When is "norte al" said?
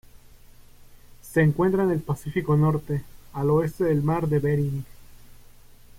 2.57-3.51